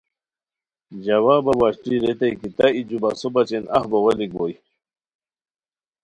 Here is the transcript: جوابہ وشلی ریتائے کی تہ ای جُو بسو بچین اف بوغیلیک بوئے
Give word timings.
جوابہ 1.03 1.53
وشلی 1.61 1.97
ریتائے 2.03 2.33
کی 2.39 2.49
تہ 2.57 2.67
ای 2.75 2.81
جُو 2.89 2.97
بسو 3.03 3.27
بچین 3.35 3.63
اف 3.75 3.83
بوغیلیک 3.91 4.31
بوئے 4.37 4.55